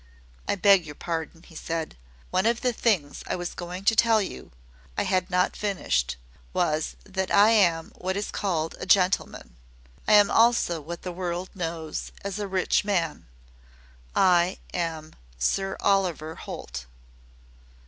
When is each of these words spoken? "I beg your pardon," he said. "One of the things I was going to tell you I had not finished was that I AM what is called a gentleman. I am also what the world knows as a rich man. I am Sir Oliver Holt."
"I 0.47 0.55
beg 0.55 0.83
your 0.87 0.95
pardon," 0.95 1.43
he 1.43 1.53
said. 1.53 1.95
"One 2.31 2.47
of 2.47 2.61
the 2.61 2.73
things 2.73 3.23
I 3.27 3.35
was 3.35 3.53
going 3.53 3.85
to 3.85 3.95
tell 3.95 4.19
you 4.19 4.51
I 4.97 5.03
had 5.03 5.29
not 5.29 5.55
finished 5.55 6.15
was 6.53 6.95
that 7.03 7.31
I 7.31 7.51
AM 7.51 7.91
what 7.93 8.17
is 8.17 8.31
called 8.31 8.73
a 8.79 8.87
gentleman. 8.87 9.57
I 10.07 10.13
am 10.13 10.31
also 10.31 10.81
what 10.81 11.03
the 11.03 11.11
world 11.11 11.51
knows 11.53 12.11
as 12.23 12.39
a 12.39 12.47
rich 12.47 12.83
man. 12.83 13.27
I 14.15 14.57
am 14.73 15.13
Sir 15.37 15.77
Oliver 15.81 16.33
Holt." 16.33 16.87